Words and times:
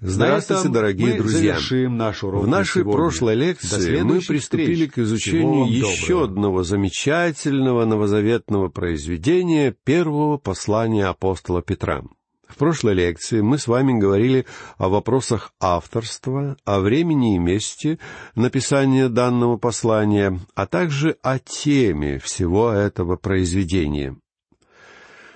Здравствуйте, 0.00 0.68
дорогие 0.68 1.12
мы 1.14 1.18
друзья! 1.18 1.54
завершим 1.54 1.96
наш 1.96 2.22
урок 2.22 2.44
В 2.44 2.46
на 2.46 2.58
нашей 2.58 2.82
сегодня. 2.82 2.92
прошлой 2.92 3.34
лекции 3.34 4.02
мы 4.02 4.20
приступили 4.20 4.86
встреч. 4.86 4.92
к 4.92 4.98
изучению 4.98 5.66
еще 5.66 6.08
доброго. 6.10 6.24
одного 6.24 6.62
замечательного 6.62 7.84
новозаветного 7.84 8.68
произведения 8.68 9.74
первого 9.84 10.36
послания 10.36 11.06
апостола 11.06 11.62
Петра. 11.62 12.04
В 12.46 12.56
прошлой 12.56 12.94
лекции 12.94 13.40
мы 13.40 13.58
с 13.58 13.66
вами 13.66 13.98
говорили 13.98 14.46
о 14.78 14.88
вопросах 14.88 15.52
авторства, 15.60 16.56
о 16.64 16.78
времени 16.78 17.34
и 17.34 17.38
месте 17.38 17.98
написания 18.36 19.08
данного 19.08 19.56
послания, 19.58 20.38
а 20.54 20.66
также 20.66 21.16
о 21.22 21.40
теме 21.40 22.20
всего 22.20 22.70
этого 22.70 23.16
произведения. 23.16 24.16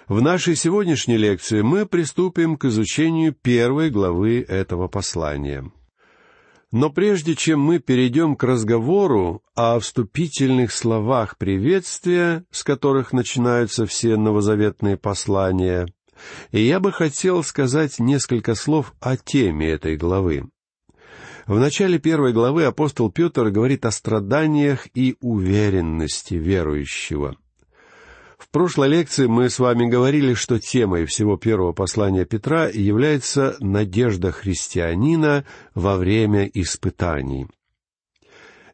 В 0.09 0.21
нашей 0.21 0.57
сегодняшней 0.57 1.17
лекции 1.17 1.63
мы 1.63 1.87
приступим 1.87 2.57
к 2.57 2.65
изучению 2.65 3.33
первой 3.33 3.89
главы 3.89 4.45
этого 4.47 4.89
послания. 4.89 5.71
Но 6.73 6.91
прежде 6.91 7.37
чем 7.37 7.61
мы 7.61 7.79
перейдем 7.79 8.35
к 8.35 8.43
разговору 8.43 9.43
о 9.55 9.79
вступительных 9.79 10.73
словах 10.73 11.37
приветствия, 11.37 12.45
с 12.51 12.65
которых 12.65 13.13
начинаются 13.13 13.87
все 13.87 14.17
новозаветные 14.17 14.97
послания, 14.97 15.87
я 16.51 16.81
бы 16.81 16.91
хотел 16.91 17.45
сказать 17.45 17.99
несколько 17.99 18.55
слов 18.55 18.95
о 19.01 19.17
теме 19.17 19.71
этой 19.71 19.97
главы. 19.97 20.49
В 21.47 21.59
начале 21.59 21.99
первой 21.99 22.33
главы 22.33 22.65
апостол 22.65 23.11
Петр 23.11 23.51
говорит 23.51 23.85
о 23.85 23.91
страданиях 23.91 24.89
и 24.95 25.17
уверенности 25.21 26.35
верующего. 26.35 27.37
В 28.43 28.49
прошлой 28.49 28.89
лекции 28.89 29.27
мы 29.27 29.49
с 29.49 29.61
вами 29.61 29.89
говорили, 29.89 30.35
что 30.35 30.59
темой 30.59 31.07
всего 31.07 31.37
первого 31.37 31.73
послания 31.73 32.25
Петра 32.25 32.67
является 32.67 33.57
надежда 33.61 34.33
христианина 34.33 35.45
во 35.77 35.97
время 35.97 36.47
испытаний. 36.53 37.47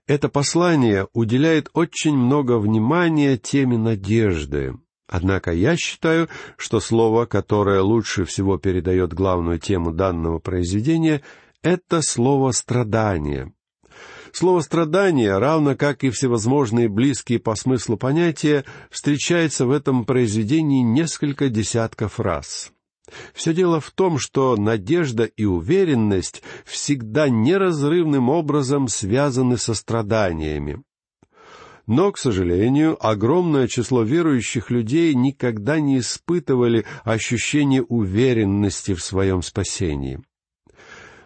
Это 0.07 0.31
послание 0.31 1.07
уделяет 1.13 1.69
очень 1.75 2.17
много 2.17 2.59
внимания 2.59 3.37
теме 3.37 3.77
надежды. 3.77 4.75
Однако 5.07 5.53
я 5.53 5.77
считаю, 5.77 6.31
что 6.57 6.81
слово, 6.81 7.27
которое 7.27 7.83
лучше 7.83 8.25
всего 8.25 8.57
передает 8.57 9.13
главную 9.13 9.59
тему 9.59 9.93
данного 9.93 10.39
произведения, 10.39 11.21
это 11.61 12.01
слово 12.01 12.53
«страдание». 12.53 13.53
Слово 14.33 14.61
«страдание», 14.61 15.39
равно 15.39 15.75
как 15.75 16.05
и 16.05 16.11
всевозможные 16.11 16.89
близкие 16.89 17.39
по 17.39 17.55
смыслу 17.55 17.97
понятия, 17.97 18.65
встречается 18.91 19.67
в 19.67 19.71
этом 19.71 20.05
произведении 20.05 20.83
несколько 20.83 21.49
десятков 21.49 22.21
раз. 22.21 22.73
Все 23.33 23.55
дело 23.55 23.81
в 23.81 23.91
том, 23.91 24.19
что 24.19 24.57
надежда 24.57 25.25
и 25.25 25.45
уверенность 25.45 26.43
всегда 26.65 27.29
неразрывным 27.29 28.29
образом 28.29 28.89
связаны 28.89 29.57
со 29.57 29.75
страданиями. 29.75 30.83
Но, 31.87 32.13
к 32.13 32.19
сожалению, 32.19 32.99
огромное 33.01 33.67
число 33.67 34.03
верующих 34.03 34.71
людей 34.71 35.15
никогда 35.15 35.81
не 35.81 36.01
испытывали 36.01 36.85
ощущения 37.03 37.83
уверенности 37.83 38.93
в 38.93 39.03
своем 39.03 39.41
спасении. 39.41 40.21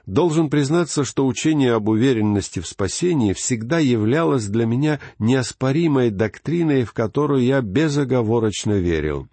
Должен 0.06 0.50
признаться, 0.50 1.04
что 1.04 1.26
учение 1.26 1.74
об 1.74 1.88
уверенности 1.88 2.58
в 2.58 2.66
спасении 2.66 3.32
всегда 3.32 3.78
являлось 3.78 4.46
для 4.46 4.66
меня 4.66 5.00
неоспоримой 5.18 6.10
доктриной, 6.10 6.84
в 6.84 6.92
которую 6.92 7.44
я 7.44 7.60
безоговорочно 7.60 8.72
верил. 8.72 9.28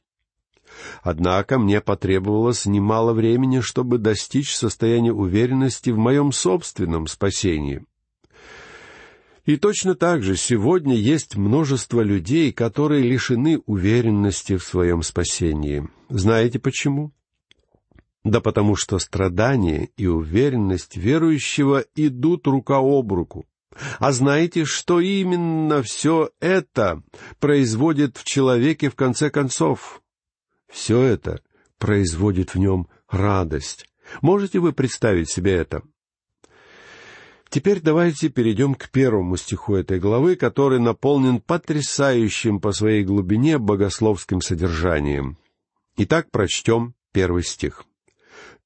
Однако 1.01 1.57
мне 1.57 1.81
потребовалось 1.81 2.67
немало 2.67 3.13
времени, 3.13 3.61
чтобы 3.61 3.97
достичь 3.97 4.55
состояния 4.55 5.11
уверенности 5.11 5.89
в 5.89 5.97
моем 5.97 6.31
собственном 6.31 7.07
спасении. 7.07 7.83
И 9.45 9.57
точно 9.57 9.95
так 9.95 10.21
же 10.21 10.35
сегодня 10.35 10.95
есть 10.95 11.35
множество 11.35 12.01
людей, 12.01 12.53
которые 12.53 13.01
лишены 13.01 13.59
уверенности 13.65 14.57
в 14.57 14.63
своем 14.63 15.01
спасении. 15.01 15.89
Знаете 16.09 16.59
почему? 16.59 17.11
Да 18.29 18.41
потому 18.41 18.75
что 18.75 18.99
страдание 18.99 19.89
и 19.97 20.05
уверенность 20.05 20.95
верующего 20.95 21.83
идут 21.95 22.45
рука 22.45 22.77
об 22.77 23.11
руку. 23.11 23.47
А 23.97 24.11
знаете, 24.11 24.65
что 24.65 24.99
именно 24.99 25.81
все 25.81 26.29
это 26.39 27.01
производит 27.39 28.17
в 28.17 28.23
человеке 28.25 28.91
в 28.91 28.95
конце 28.95 29.31
концов? 29.31 30.03
Все 30.71 31.01
это 31.01 31.41
производит 31.79 32.53
в 32.53 32.59
нем 32.59 32.87
радость. 33.09 33.87
Можете 34.21 34.59
вы 34.59 34.73
представить 34.73 35.31
себе 35.31 35.55
это? 35.55 35.81
Теперь 37.49 37.81
давайте 37.81 38.29
перейдем 38.29 38.75
к 38.75 38.91
первому 38.91 39.37
стиху 39.37 39.73
этой 39.73 39.99
главы, 39.99 40.35
который 40.35 40.79
наполнен 40.79 41.41
потрясающим 41.41 42.59
по 42.59 42.73
своей 42.73 43.03
глубине 43.03 43.57
богословским 43.57 44.39
содержанием. 44.41 45.39
Итак, 45.97 46.29
прочтем 46.29 46.93
первый 47.11 47.41
стих. 47.41 47.85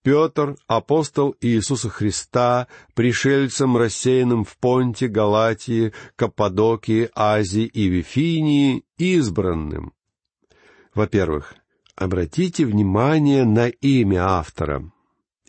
Петр, 0.04 0.58
апостол 0.68 1.36
Иисуса 1.40 1.90
Христа, 1.90 2.68
пришельцем, 2.94 3.78
рассеянным 3.78 4.44
в 4.44 4.58
Понте, 4.58 5.08
Галатии, 5.08 5.94
Каппадокии, 6.18 7.10
Азии 7.16 7.64
и 7.64 7.88
Вифинии, 7.88 8.84
избранным. 8.98 9.94
Во-первых, 10.94 11.56
обратите 11.96 12.66
внимание 12.66 13.46
на 13.46 13.70
имя 13.70 14.26
автора. 14.28 14.92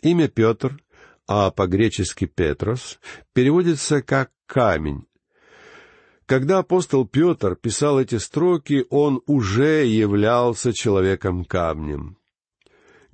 Имя 0.01 0.29
Петр, 0.29 0.79
а 1.27 1.51
по-гречески 1.51 2.25
Петрос, 2.25 2.99
переводится 3.33 4.01
как 4.01 4.31
«камень». 4.45 5.05
Когда 6.25 6.59
апостол 6.59 7.05
Петр 7.05 7.55
писал 7.55 7.99
эти 7.99 8.15
строки, 8.17 8.85
он 8.89 9.21
уже 9.27 9.85
являлся 9.85 10.73
человеком-камнем. 10.73 12.17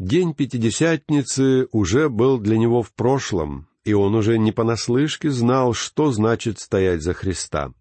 День 0.01 0.33
Пятидесятницы 0.33 1.67
уже 1.71 2.09
был 2.09 2.39
для 2.39 2.57
него 2.57 2.81
в 2.81 2.91
прошлом, 2.91 3.67
и 3.83 3.93
он 3.93 4.15
уже 4.15 4.39
не 4.39 4.51
понаслышке 4.51 5.29
знал, 5.29 5.75
что 5.75 6.11
значит 6.11 6.59
стоять 6.59 7.03
за 7.03 7.13
Христа. 7.13 7.71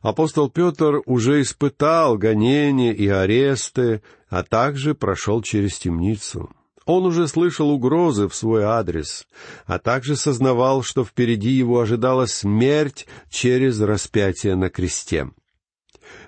Апостол 0.00 0.50
Петр 0.50 1.02
уже 1.06 1.40
испытал 1.40 2.18
гонения 2.18 2.92
и 2.92 3.06
аресты, 3.06 4.02
а 4.28 4.42
также 4.42 4.96
прошел 4.96 5.40
через 5.40 5.78
темницу. 5.78 6.50
Он 6.84 7.06
уже 7.06 7.28
слышал 7.28 7.70
угрозы 7.70 8.26
в 8.26 8.34
свой 8.34 8.64
адрес, 8.64 9.28
а 9.64 9.78
также 9.78 10.16
сознавал, 10.16 10.82
что 10.82 11.04
впереди 11.04 11.50
его 11.50 11.78
ожидала 11.78 12.26
смерть 12.26 13.06
через 13.30 13.80
распятие 13.80 14.56
на 14.56 14.68
кресте. 14.68 15.30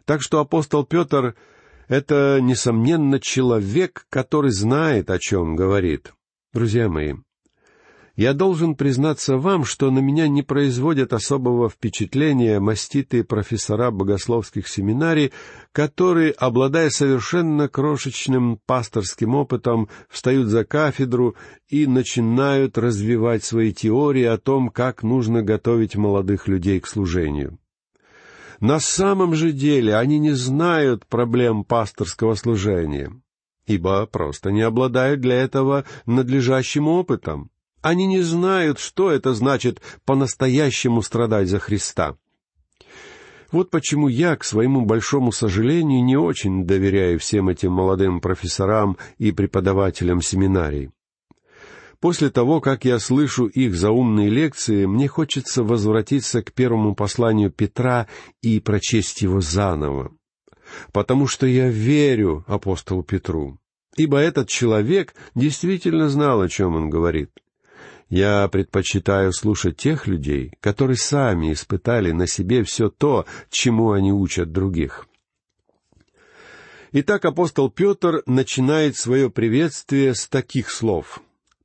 Так 0.05 0.23
что 0.23 0.39
апостол 0.39 0.84
Петр 0.84 1.34
это, 1.89 2.39
несомненно, 2.41 3.21
человек, 3.21 4.06
который 4.11 4.50
знает, 4.50 5.11
о 5.11 5.19
чем 5.19 5.56
говорит. 5.56 6.12
Друзья 6.53 6.89
мои, 6.89 7.15
я 8.17 8.33
должен 8.33 8.77
признаться 8.77 9.37
вам, 9.39 9.65
что 9.65 9.91
на 9.91 9.99
меня 9.99 10.28
не 10.28 10.43
производят 10.43 11.12
особого 11.12 11.69
впечатления 11.69 12.61
маститые 12.61 13.25
профессора 13.25 13.91
богословских 13.91 14.69
семинарий, 14.69 15.33
которые, 15.73 16.31
обладая 16.31 16.91
совершенно 16.91 17.69
крошечным 17.69 18.61
пасторским 18.67 19.34
опытом, 19.34 19.89
встают 20.09 20.47
за 20.47 20.65
кафедру 20.65 21.34
и 21.69 21.89
начинают 21.89 22.78
развивать 22.78 23.43
свои 23.43 23.73
теории 23.73 24.25
о 24.25 24.39
том, 24.39 24.69
как 24.69 25.03
нужно 25.03 25.43
готовить 25.43 25.97
молодых 25.97 26.47
людей 26.47 26.78
к 26.78 26.87
служению. 26.87 27.59
На 28.61 28.81
самом 28.81 29.35
же 29.35 29.53
деле 29.53 29.97
они 29.97 30.19
не 30.19 30.33
знают 30.33 31.07
проблем 31.07 31.65
пасторского 31.65 32.35
служения, 32.35 33.13
ибо 33.67 34.07
просто 34.07 34.51
не 34.51 34.63
обладают 34.63 35.21
для 35.21 35.37
этого 35.37 35.85
надлежащим 36.07 36.89
опытом. 36.89 37.51
Они 37.83 38.07
не 38.07 38.23
знают, 38.23 38.79
что 38.79 39.11
это 39.11 39.35
значит 39.35 39.83
по-настоящему 40.06 41.03
страдать 41.03 41.49
за 41.49 41.59
Христа. 41.59 42.17
Вот 43.53 43.71
почему 43.71 44.09
я, 44.09 44.37
к 44.37 44.43
своему 44.43 44.85
большому 44.85 45.31
сожалению, 45.31 46.03
не 46.03 46.17
очень 46.17 46.67
доверяю 46.67 47.19
всем 47.21 47.49
этим 47.49 47.73
молодым 47.73 48.21
профессорам 48.21 48.97
и 49.19 49.33
преподавателям 49.33 50.23
семинарий. 50.23 50.91
После 52.05 52.29
того, 52.29 52.61
как 52.61 52.85
я 52.85 52.99
слышу 52.99 53.47
их 53.47 53.75
заумные 53.75 54.29
лекции, 54.29 54.85
мне 54.85 55.09
хочется 55.09 55.65
возвратиться 55.65 56.43
к 56.43 56.53
первому 56.53 56.95
посланию 56.95 57.51
Петра 57.51 58.09
и 58.43 58.61
прочесть 58.61 59.23
его 59.23 59.41
заново. 59.41 60.12
Потому 60.93 61.27
что 61.27 61.47
я 61.47 61.71
верю 61.71 62.45
апостолу 62.47 63.03
Петру, 63.03 63.59
ибо 63.97 64.19
этот 64.19 64.51
человек 64.51 65.15
действительно 65.35 66.11
знал, 66.11 66.43
о 66.43 66.49
чем 66.51 66.77
он 66.77 66.91
говорит. 66.91 67.31
Я 68.11 68.47
предпочитаю 68.49 69.33
слушать 69.33 69.79
тех 69.79 70.07
людей, 70.07 70.53
которые 70.61 70.99
сами 70.99 71.55
испытали 71.55 72.11
на 72.11 72.27
себе 72.27 72.65
все 72.65 72.91
то, 72.91 73.25
чему 73.49 73.93
они 73.93 74.12
учат 74.12 74.53
других. 74.53 75.09
Итак, 76.93 77.25
апостол 77.25 77.71
Петр 77.71 78.23
начинает 78.27 78.99
свое 78.99 79.31
приветствие 79.31 80.15
с 80.15 80.29
таких 80.29 80.71
слов. 80.71 81.23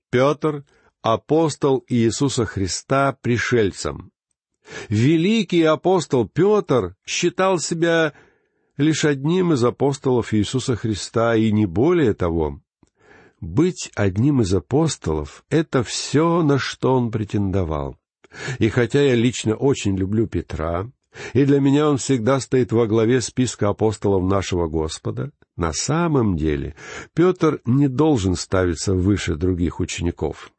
Петр, 0.10 0.64
апостол 1.02 1.84
Иисуса 1.88 2.46
Христа 2.46 3.18
пришельцем. 3.22 4.12
Великий 4.88 5.64
апостол 5.64 6.28
Петр 6.28 6.96
считал 7.06 7.60
себя 7.60 8.14
лишь 8.78 9.06
одним 9.06 9.54
из 9.54 9.64
апостолов 9.64 10.34
Иисуса 10.34 10.76
Христа, 10.76 11.36
и 11.36 11.52
не 11.52 11.66
более 11.66 12.14
того. 12.14 12.62
Быть 13.42 13.92
одним 13.96 14.42
из 14.42 14.54
апостолов— 14.54 15.44
это 15.50 15.84
все, 15.84 16.44
на 16.44 16.58
что 16.60 16.94
он 16.96 17.12
претендовал. 17.12 17.98
И 18.60 18.70
хотя 18.70 19.02
я 19.02 19.16
лично 19.16 19.56
очень 19.56 19.98
люблю 19.98 20.28
Петра, 20.28 20.90
и 21.34 21.46
для 21.46 21.60
меня 21.60 21.90
он 21.90 21.98
всегда 21.98 22.40
стоит 22.40 22.72
во 22.72 22.86
главе 22.86 23.22
списка 23.22 23.70
апостолов 23.70 24.24
нашего 24.24 24.68
Господа, 24.68 25.32
на 25.60 25.74
самом 25.74 26.36
деле 26.36 26.76
Петр 27.14 27.62
не 27.66 27.88
должен 27.88 28.36
ставиться 28.36 28.94
выше 28.94 29.36
других 29.36 29.80
учеников. 29.80 30.52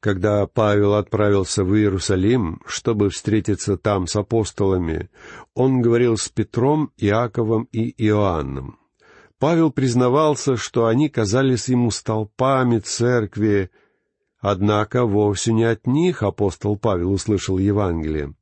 Когда 0.00 0.46
Павел 0.46 0.94
отправился 0.94 1.64
в 1.64 1.74
Иерусалим, 1.74 2.60
чтобы 2.66 3.08
встретиться 3.08 3.78
там 3.78 4.06
с 4.06 4.14
апостолами, 4.16 5.08
он 5.54 5.80
говорил 5.80 6.18
с 6.18 6.28
Петром, 6.28 6.90
Иаковом 6.98 7.68
и 7.72 7.88
Иоанном. 8.06 8.78
Павел 9.38 9.70
признавался, 9.72 10.56
что 10.56 10.86
они 10.86 11.08
казались 11.08 11.68
ему 11.68 11.90
столпами 11.90 12.80
церкви, 12.80 13.70
однако 14.40 15.06
вовсе 15.06 15.54
не 15.54 15.64
от 15.64 15.86
них 15.86 16.22
апостол 16.22 16.76
Павел 16.76 17.10
услышал 17.12 17.56
Евангелие. 17.56 18.34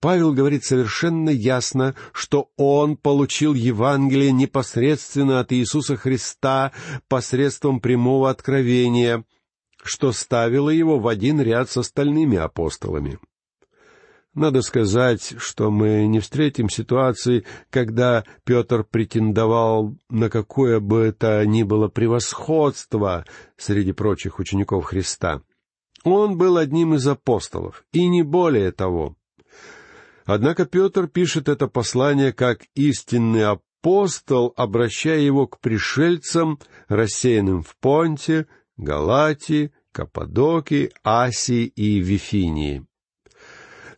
Павел 0.00 0.32
говорит 0.32 0.64
совершенно 0.64 1.30
ясно, 1.30 1.94
что 2.12 2.50
он 2.56 2.96
получил 2.96 3.54
Евангелие 3.54 4.32
непосредственно 4.32 5.40
от 5.40 5.52
Иисуса 5.52 5.96
Христа 5.96 6.72
посредством 7.08 7.80
прямого 7.80 8.30
откровения— 8.30 9.24
что 9.82 10.12
ставило 10.12 10.70
его 10.70 10.98
в 10.98 11.08
один 11.08 11.40
ряд 11.40 11.70
с 11.70 11.76
остальными 11.76 12.36
апостолами. 12.36 13.18
Надо 14.32 14.62
сказать, 14.62 15.34
что 15.38 15.70
мы 15.70 16.06
не 16.06 16.20
встретим 16.20 16.68
ситуации, 16.68 17.44
когда 17.68 18.24
Петр 18.44 18.84
претендовал 18.84 19.96
на 20.08 20.30
какое 20.30 20.78
бы 20.78 21.14
то 21.18 21.44
ни 21.44 21.64
было 21.64 21.88
превосходство 21.88 23.24
среди 23.56 23.92
прочих 23.92 24.38
учеников 24.38 24.84
Христа. 24.84 25.42
Он 26.04 26.38
был 26.38 26.58
одним 26.58 26.94
из 26.94 27.06
апостолов, 27.08 27.84
и 27.92 28.06
не 28.06 28.22
более 28.22 28.70
того. 28.70 29.16
Однако 30.32 30.64
Петр 30.64 31.08
пишет 31.08 31.48
это 31.48 31.66
послание 31.66 32.32
как 32.32 32.60
истинный 32.76 33.46
апостол, 33.46 34.54
обращая 34.56 35.18
его 35.18 35.48
к 35.48 35.58
пришельцам, 35.58 36.60
рассеянным 36.86 37.64
в 37.64 37.74
Понте, 37.80 38.46
Галатии, 38.76 39.72
Каппадокии, 39.90 40.92
Асии 41.02 41.64
и 41.64 41.98
Вифинии. 41.98 42.86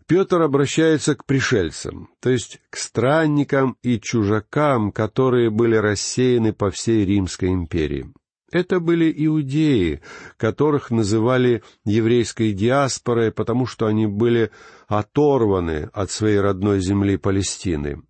Петр 0.06 0.40
обращается 0.40 1.17
к 1.17 1.26
пришельцам, 1.26 2.08
то 2.19 2.31
есть 2.31 2.62
к 2.70 2.78
странникам 2.78 3.76
и 3.82 4.00
чужакам, 4.00 4.90
которые 4.90 5.50
были 5.50 5.76
рассеяны 5.76 6.55
по 6.55 6.70
всей 6.70 7.05
Римской 7.05 7.50
империи. 7.50 8.11
Это 8.52 8.81
были 8.81 9.12
иудеи, 9.16 10.02
которых 10.37 10.90
называли 10.90 11.62
еврейской 11.87 12.52
диаспорой, 12.52 13.32
потому 13.32 13.66
что 13.66 13.87
они 13.87 14.06
были 14.06 14.50
оторваны 14.88 15.88
от 15.94 16.10
своей 16.10 16.38
родной 16.38 16.81
земли 16.81 17.16
Палестины. 17.16 18.02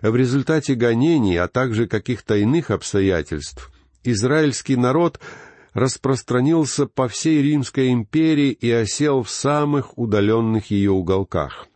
В 0.00 0.16
результате 0.16 0.74
гонений, 0.74 1.36
а 1.36 1.46
также 1.46 1.86
каких-то 1.86 2.36
иных 2.36 2.70
обстоятельств, 2.70 3.70
израильский 4.02 4.76
народ 4.76 5.20
распространился 5.74 6.86
по 6.86 7.06
всей 7.08 7.42
Римской 7.42 7.92
империи 7.92 8.50
и 8.50 8.70
осел 8.70 9.22
в 9.22 9.30
самых 9.30 9.98
удаленных 9.98 10.70
ее 10.70 10.92
уголках. 10.92 11.66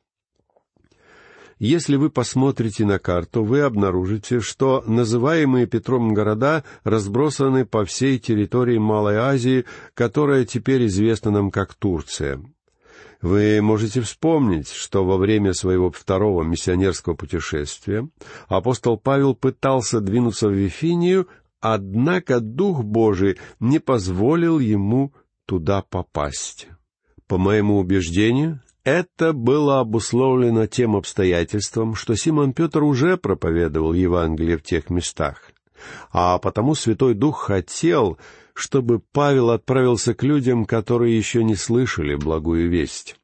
Если 1.58 1.96
вы 1.96 2.10
посмотрите 2.10 2.84
на 2.84 2.98
карту, 2.98 3.42
вы 3.42 3.60
обнаружите, 3.60 4.40
что 4.40 4.84
называемые 4.86 5.66
Петром 5.66 6.12
города 6.12 6.64
разбросаны 6.84 7.64
по 7.64 7.84
всей 7.84 8.18
территории 8.18 8.78
Малой 8.78 9.16
Азии, 9.16 9.64
которая 9.94 10.44
теперь 10.44 10.86
известна 10.86 11.30
нам 11.30 11.50
как 11.50 11.74
Турция. 11.74 12.40
Вы 13.22 13.62
можете 13.62 14.02
вспомнить, 14.02 14.68
что 14.70 15.04
во 15.04 15.16
время 15.16 15.54
своего 15.54 15.90
второго 15.90 16.42
миссионерского 16.42 17.14
путешествия 17.14 18.06
апостол 18.48 18.98
Павел 18.98 19.34
пытался 19.34 20.00
двинуться 20.00 20.48
в 20.48 20.52
Вифинию, 20.52 21.26
Однако 21.60 22.40
Дух 22.40 22.84
Божий 22.84 23.38
не 23.58 23.80
позволил 23.80 24.58
ему 24.58 25.12
туда 25.46 25.82
попасть. 25.82 26.68
По 27.26 27.38
моему 27.38 27.78
убеждению, 27.78 28.60
это 28.86 29.32
было 29.32 29.80
обусловлено 29.80 30.68
тем 30.68 30.94
обстоятельством, 30.94 31.96
что 31.96 32.14
Симон 32.14 32.52
Петр 32.52 32.84
уже 32.84 33.16
проповедовал 33.16 33.92
Евангелие 33.92 34.56
в 34.56 34.62
тех 34.62 34.90
местах, 34.90 35.50
а 36.12 36.38
потому 36.38 36.76
Святой 36.76 37.14
Дух 37.14 37.46
хотел, 37.46 38.16
чтобы 38.54 39.00
Павел 39.00 39.50
отправился 39.50 40.14
к 40.14 40.22
людям, 40.22 40.64
которые 40.64 41.18
еще 41.18 41.42
не 41.42 41.56
слышали 41.56 42.14
благую 42.14 42.70
весть. 42.70 43.16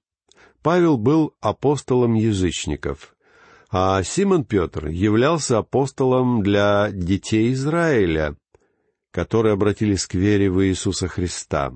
Павел 0.63 0.99
был 0.99 1.33
апостолом 1.41 2.15
язычников, 2.15 3.15
а 3.71 4.03
Симон 4.03 4.45
Петр 4.45 4.89
являлся 4.89 5.59
апостолом 5.59 6.43
для 6.43 6.91
детей 6.91 7.53
Израиля, 7.53 8.37
которые 9.13 9.53
обратились 9.53 10.09
к 10.09 10.15
вере 10.15 10.51
в 10.51 10.61
Иисуса 10.65 11.07
Христа. 11.07 11.73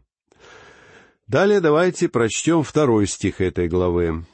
Далее 1.27 1.61
давайте 1.61 2.09
прочтем 2.09 2.63
второй 2.63 3.09
стих 3.09 3.41
этой 3.41 3.69
главы. 3.69 4.25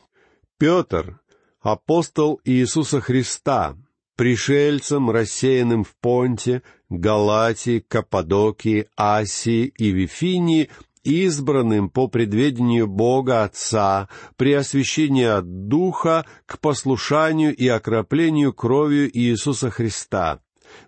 Петр, 0.59 1.21
апостол 1.63 2.39
Иисуса 2.45 3.01
Христа, 3.01 3.77
пришельцам, 4.15 5.11
рассеянным 5.11 5.85
в 5.85 5.97
Понте, 6.01 6.63
Галатии, 6.91 7.83
Каппадокии, 7.87 8.89
Асии 8.95 9.73
и 9.79 9.91
Вифинии, 9.91 10.69
избранным 11.03 11.89
по 11.89 12.09
предведению 12.09 12.87
Бога 12.89 13.45
Отца 13.45 14.11
при 14.37 14.53
освящении 14.53 15.25
от 15.25 15.69
Духа 15.69 16.27
к 16.45 16.59
послушанию 16.61 17.57
и 17.57 17.67
окроплению 17.69 18.53
кровью 18.53 19.11
Иисуса 19.17 19.71
Христа. 19.71 20.41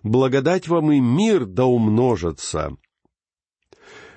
Благодать 0.03 0.67
вам 0.67 0.91
и 0.91 0.99
мир 0.99 1.45
да 1.45 1.65
умножатся. 1.65 2.77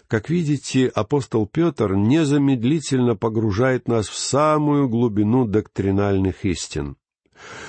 Как 0.08 0.30
видите, 0.30 0.86
апостол 0.86 1.46
Петр 1.46 1.94
незамедлительно 1.94 3.14
погружает 3.14 3.88
нас 3.88 4.08
в 4.08 4.16
самую 4.16 4.88
глубину 4.88 5.46
доктринальных 5.46 6.46
истин. 6.46 6.96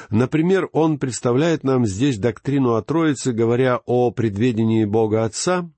Например, 0.09 0.69
он 0.71 0.99
представляет 0.99 1.65
нам 1.65 1.85
здесь 1.85 2.17
доктрину 2.17 2.75
о 2.75 2.81
Троице, 2.81 3.33
говоря 3.33 3.81
о 3.85 4.11
предведении 4.11 4.85
Бога 4.85 5.25
Отца, 5.25 5.69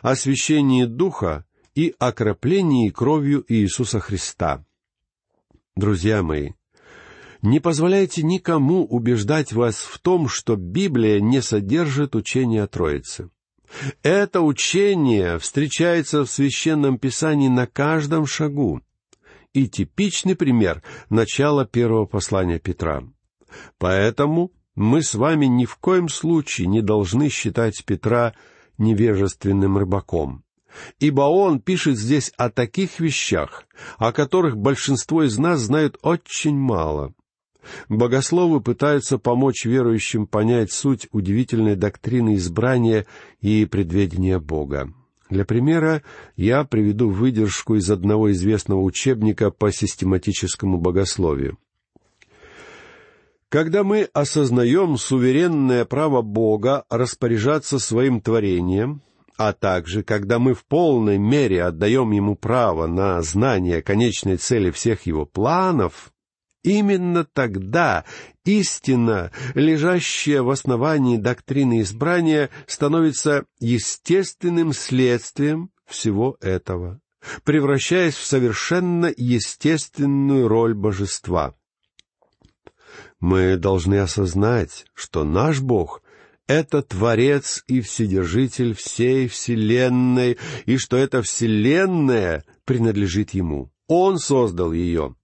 освящении 0.00 0.84
Духа 0.84 1.44
и 1.74 1.94
окроплении 1.98 2.88
кровью 2.88 3.44
Иисуса 3.46 4.00
Христа. 4.00 4.64
Друзья 5.76 6.22
мои, 6.22 6.52
не 7.42 7.60
позволяйте 7.60 8.22
никому 8.22 8.86
убеждать 8.86 9.52
вас 9.52 9.76
в 9.76 9.98
том, 9.98 10.28
что 10.28 10.56
Библия 10.56 11.20
не 11.20 11.42
содержит 11.42 12.16
учения 12.16 12.62
о 12.62 12.66
Троице. 12.66 13.28
Это 14.02 14.40
учение 14.40 15.38
встречается 15.38 16.24
в 16.24 16.30
Священном 16.30 16.98
Писании 16.98 17.48
на 17.48 17.66
каждом 17.66 18.26
шагу. 18.26 18.80
И 19.52 19.68
типичный 19.68 20.36
пример— 20.36 20.82
начала 21.10 21.64
первого 21.64 22.06
послания 22.06 22.58
Петра. 22.58 23.02
Поэтому 23.78 24.52
мы 24.74 25.02
с 25.02 25.14
вами 25.14 25.46
ни 25.46 25.64
в 25.64 25.76
коем 25.76 26.08
случае 26.08 26.66
не 26.66 26.82
должны 26.82 27.28
считать 27.28 27.84
Петра 27.84 28.34
невежественным 28.78 29.78
рыбаком 29.78 30.44
ибо 30.98 31.22
он 31.22 31.60
пишет 31.60 31.98
здесь 31.98 32.32
о 32.36 32.50
таких 32.50 33.00
вещах, 33.00 33.64
о 33.98 34.12
которых 34.12 34.56
большинство 34.56 35.22
из 35.22 35.38
нас 35.38 35.60
знают 35.60 35.98
очень 36.02 36.56
мало. 36.56 37.14
Богословы 37.88 38.60
пытаются 38.60 39.18
помочь 39.18 39.64
верующим 39.64 40.26
понять 40.26 40.72
суть 40.72 41.08
удивительной 41.12 41.76
доктрины 41.76 42.36
избрания 42.36 43.06
и 43.40 43.64
предведения 43.66 44.38
Бога. 44.38 44.92
Для 45.28 45.44
примера 45.44 46.02
я 46.36 46.64
приведу 46.64 47.10
выдержку 47.10 47.74
из 47.74 47.90
одного 47.90 48.30
известного 48.32 48.82
учебника 48.82 49.50
по 49.50 49.72
систематическому 49.72 50.78
богословию. 50.78 51.58
Когда 53.48 53.84
мы 53.84 54.08
осознаем 54.12 54.96
суверенное 54.98 55.84
право 55.84 56.22
Бога 56.22 56.84
распоряжаться 56.90 57.78
своим 57.78 58.20
творением, 58.20 59.02
а 59.36 59.52
также, 59.52 60.02
когда 60.02 60.38
мы 60.38 60.54
в 60.54 60.64
полной 60.64 61.18
мере 61.18 61.62
отдаем 61.62 62.10
ему 62.10 62.36
право 62.36 62.86
на 62.86 63.20
знание 63.22 63.82
конечной 63.82 64.36
цели 64.36 64.70
всех 64.70 65.06
его 65.06 65.26
планов, 65.26 66.12
именно 66.66 67.24
тогда 67.24 68.04
истина, 68.44 69.30
лежащая 69.54 70.42
в 70.42 70.50
основании 70.50 71.16
доктрины 71.16 71.80
избрания, 71.80 72.50
становится 72.66 73.46
естественным 73.60 74.72
следствием 74.72 75.70
всего 75.86 76.36
этого. 76.40 77.00
превращаясь 77.42 78.14
в 78.14 78.24
совершенно 78.24 79.12
естественную 79.16 80.46
роль 80.46 80.74
божества. 80.74 81.56
Мы 83.18 83.56
должны 83.56 83.98
осознать, 83.98 84.86
что 84.94 85.24
наш 85.24 85.60
Бог— 85.60 86.02
это 86.46 86.82
Творец 86.82 87.64
и 87.66 87.80
Вседержитель 87.80 88.74
всей 88.74 89.26
Вселенной, 89.26 90.38
и 90.66 90.76
что 90.76 90.96
эта 90.96 91.20
Вселенная 91.22 92.44
принадлежит 92.64 93.30
Ему. 93.30 93.72
Он 93.88 94.18
создал 94.18 94.72
ее. 94.72 95.16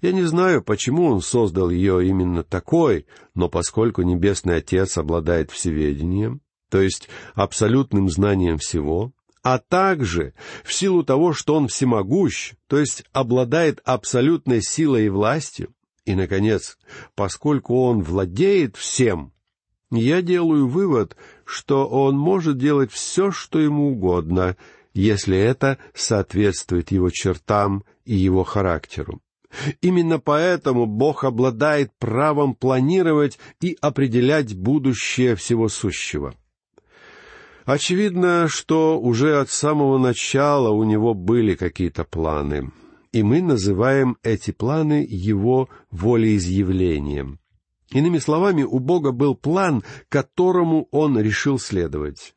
Я 0.00 0.12
не 0.12 0.22
знаю, 0.22 0.62
почему 0.62 1.06
Он 1.06 1.20
создал 1.20 1.70
ее 1.70 2.06
именно 2.06 2.42
такой, 2.42 3.06
но 3.34 3.48
поскольку 3.48 4.02
Небесный 4.02 4.56
Отец 4.56 4.98
обладает 4.98 5.50
всеведением, 5.50 6.40
то 6.70 6.80
есть 6.80 7.08
абсолютным 7.34 8.08
знанием 8.08 8.58
всего, 8.58 9.12
а 9.42 9.58
также 9.58 10.34
в 10.64 10.72
силу 10.72 11.02
того, 11.02 11.32
что 11.32 11.54
он 11.56 11.68
всемогущ, 11.68 12.54
то 12.68 12.78
есть 12.78 13.04
обладает 13.12 13.80
абсолютной 13.84 14.62
силой 14.62 15.06
и 15.06 15.08
властью, 15.08 15.74
и, 16.04 16.14
наконец, 16.14 16.78
поскольку 17.14 17.82
он 17.82 18.02
владеет 18.02 18.76
всем, 18.76 19.32
я 19.90 20.22
делаю 20.22 20.66
вывод, 20.68 21.16
что 21.44 21.86
он 21.86 22.16
может 22.16 22.56
делать 22.56 22.90
все, 22.90 23.30
что 23.30 23.58
ему 23.58 23.92
угодно, 23.92 24.56
если 24.94 25.36
это 25.36 25.78
соответствует 25.94 26.90
его 26.90 27.10
чертам 27.10 27.84
и 28.04 28.14
его 28.14 28.44
характеру. 28.44 29.20
Именно 29.80 30.18
поэтому 30.18 30.86
Бог 30.86 31.24
обладает 31.24 31.92
правом 31.98 32.54
планировать 32.54 33.38
и 33.60 33.76
определять 33.80 34.56
будущее 34.56 35.36
всего 35.36 35.68
сущего. 35.68 36.34
Очевидно, 37.64 38.48
что 38.48 38.98
уже 38.98 39.38
от 39.38 39.48
самого 39.50 39.98
начала 39.98 40.70
у 40.70 40.82
него 40.84 41.14
были 41.14 41.54
какие-то 41.54 42.04
планы, 42.04 42.72
и 43.12 43.22
мы 43.22 43.40
называем 43.40 44.16
эти 44.22 44.50
планы 44.50 45.06
его 45.08 45.68
волеизъявлением. 45.90 47.38
Иными 47.92 48.18
словами, 48.18 48.62
у 48.62 48.78
Бога 48.78 49.12
был 49.12 49.36
план, 49.36 49.84
которому 50.08 50.88
он 50.90 51.20
решил 51.20 51.58
следовать. 51.58 52.34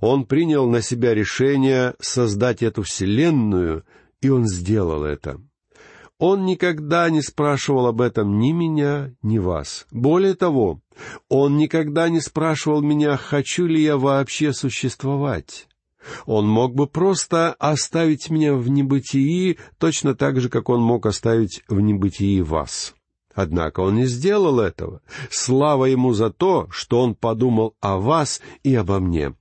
Он 0.00 0.26
принял 0.26 0.68
на 0.68 0.82
себя 0.82 1.14
решение 1.14 1.94
создать 2.00 2.62
эту 2.62 2.82
Вселенную, 2.82 3.84
и 4.20 4.28
он 4.28 4.46
сделал 4.46 5.04
это. 5.04 5.40
Он 6.18 6.46
никогда 6.46 7.10
не 7.10 7.20
спрашивал 7.20 7.86
об 7.86 8.00
этом 8.00 8.38
ни 8.38 8.52
меня, 8.52 9.12
ни 9.22 9.38
вас. 9.38 9.86
Более 9.90 10.34
того, 10.34 10.80
он 11.28 11.58
никогда 11.58 12.08
не 12.08 12.20
спрашивал 12.20 12.80
меня, 12.80 13.16
хочу 13.18 13.66
ли 13.66 13.82
я 13.82 13.98
вообще 13.98 14.54
существовать. 14.54 15.68
Он 16.24 16.48
мог 16.48 16.74
бы 16.74 16.86
просто 16.86 17.52
оставить 17.54 18.30
меня 18.30 18.54
в 18.54 18.68
небытии, 18.68 19.58
точно 19.78 20.14
так 20.14 20.40
же, 20.40 20.48
как 20.48 20.68
он 20.68 20.80
мог 20.80 21.04
оставить 21.04 21.62
в 21.68 21.80
небытии 21.80 22.40
вас. 22.40 22.94
Однако 23.34 23.80
он 23.80 23.96
не 23.96 24.06
сделал 24.06 24.60
этого. 24.60 25.02
Слава 25.30 25.84
ему 25.84 26.14
за 26.14 26.30
то, 26.30 26.68
что 26.70 27.02
он 27.02 27.14
подумал 27.14 27.74
о 27.80 27.98
вас 27.98 28.40
и 28.62 28.74
обо 28.74 28.98
мне. 28.98 29.34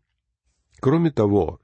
Кроме 0.82 1.12
того, 1.12 1.62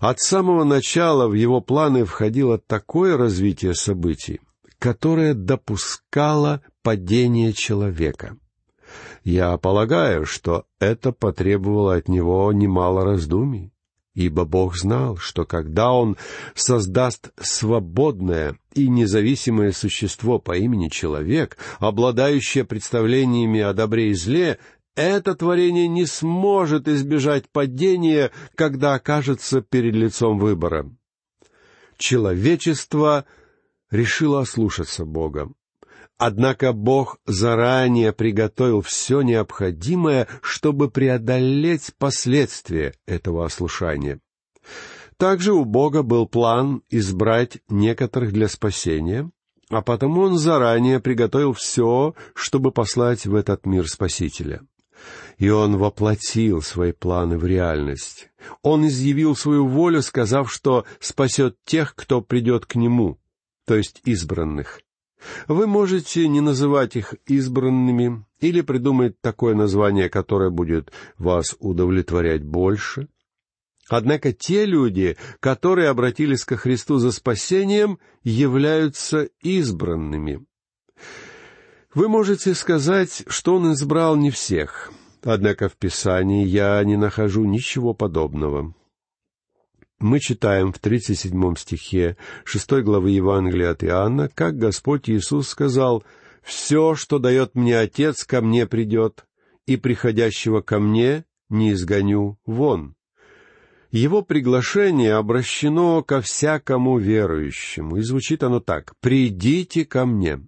от 0.00 0.20
самого 0.20 0.64
начала 0.64 1.28
в 1.28 1.34
его 1.34 1.60
планы 1.60 2.04
входило 2.04 2.58
такое 2.58 3.16
развитие 3.16 3.74
событий, 3.74 4.40
которое 4.78 5.34
допускало 5.34 6.62
падение 6.82 7.52
человека. 7.52 8.36
Я 9.24 9.56
полагаю, 9.56 10.26
что 10.26 10.66
это 10.78 11.10
потребовало 11.10 11.94
от 11.94 12.08
него 12.08 12.52
немало 12.52 13.04
раздумий, 13.04 13.72
ибо 14.14 14.44
Бог 14.44 14.76
знал, 14.76 15.16
что 15.16 15.44
когда 15.44 15.92
Он 15.92 16.16
создаст 16.54 17.30
свободное 17.40 18.58
и 18.74 18.88
независимое 18.88 19.72
существо 19.72 20.38
по 20.38 20.56
имени 20.56 20.88
человек, 20.88 21.56
обладающее 21.78 22.64
представлениями 22.64 23.60
о 23.60 23.72
добре 23.72 24.10
и 24.10 24.14
зле, 24.14 24.58
это 24.94 25.34
творение 25.34 25.88
не 25.88 26.06
сможет 26.06 26.88
избежать 26.88 27.48
падения, 27.48 28.30
когда 28.54 28.94
окажется 28.94 29.60
перед 29.60 29.94
лицом 29.94 30.38
выбора. 30.38 30.90
Человечество 31.96 33.24
решило 33.90 34.40
ослушаться 34.40 35.04
Бога. 35.04 35.50
Однако 36.16 36.72
Бог 36.72 37.18
заранее 37.26 38.12
приготовил 38.12 38.82
все 38.82 39.22
необходимое, 39.22 40.28
чтобы 40.42 40.88
преодолеть 40.88 41.92
последствия 41.98 42.94
этого 43.06 43.44
ослушания. 43.44 44.20
Также 45.16 45.52
у 45.52 45.64
Бога 45.64 46.02
был 46.02 46.26
план 46.26 46.82
избрать 46.88 47.58
некоторых 47.68 48.32
для 48.32 48.48
спасения, 48.48 49.30
а 49.70 49.82
потому 49.82 50.22
Он 50.22 50.38
заранее 50.38 51.00
приготовил 51.00 51.52
все, 51.52 52.14
чтобы 52.34 52.70
послать 52.70 53.26
в 53.26 53.34
этот 53.34 53.66
мир 53.66 53.88
Спасителя 53.88 54.62
и 55.38 55.48
он 55.48 55.76
воплотил 55.76 56.62
свои 56.62 56.92
планы 56.92 57.38
в 57.38 57.46
реальность. 57.46 58.30
Он 58.62 58.86
изъявил 58.86 59.36
свою 59.36 59.66
волю, 59.66 60.02
сказав, 60.02 60.52
что 60.52 60.84
спасет 61.00 61.56
тех, 61.64 61.94
кто 61.94 62.20
придет 62.20 62.66
к 62.66 62.74
нему, 62.74 63.18
то 63.66 63.76
есть 63.76 64.00
избранных. 64.04 64.80
Вы 65.48 65.66
можете 65.66 66.28
не 66.28 66.40
называть 66.40 66.96
их 66.96 67.14
избранными 67.26 68.24
или 68.40 68.60
придумать 68.60 69.20
такое 69.20 69.54
название, 69.54 70.08
которое 70.08 70.50
будет 70.50 70.92
вас 71.18 71.56
удовлетворять 71.58 72.44
больше. 72.44 73.08
Однако 73.88 74.32
те 74.32 74.64
люди, 74.64 75.16
которые 75.40 75.88
обратились 75.88 76.44
ко 76.44 76.56
Христу 76.56 76.98
за 76.98 77.12
спасением, 77.12 77.98
являются 78.22 79.28
избранными. 79.42 80.44
Вы 81.94 82.08
можете 82.08 82.54
сказать, 82.54 83.24
что 83.28 83.56
Он 83.56 83.72
избрал 83.72 84.16
не 84.16 84.30
всех— 84.30 84.92
Однако 85.24 85.70
в 85.70 85.76
Писании 85.76 86.44
я 86.44 86.82
не 86.84 86.96
нахожу 86.96 87.44
ничего 87.44 87.94
подобного. 87.94 88.74
Мы 89.98 90.20
читаем 90.20 90.70
в 90.72 90.78
37 90.78 91.56
стихе 91.56 92.18
6 92.44 92.82
главы 92.82 93.10
Евангелия 93.10 93.70
от 93.70 93.84
Иоанна, 93.84 94.28
как 94.28 94.58
Господь 94.58 95.08
Иисус 95.08 95.48
сказал, 95.48 96.04
«Все, 96.42 96.94
что 96.94 97.18
дает 97.18 97.54
мне 97.54 97.78
Отец, 97.78 98.24
ко 98.24 98.42
мне 98.42 98.66
придет, 98.66 99.24
и 99.66 99.78
приходящего 99.78 100.60
ко 100.60 100.78
мне 100.78 101.24
не 101.48 101.72
изгоню 101.72 102.38
вон». 102.44 102.96
Его 103.90 104.22
приглашение 104.22 105.14
обращено 105.14 106.02
ко 106.02 106.20
всякому 106.20 106.98
верующему, 106.98 107.96
и 107.96 108.02
звучит 108.02 108.42
оно 108.42 108.60
так 108.60 108.94
«Придите 109.00 109.86
ко 109.86 110.04
мне». 110.04 110.40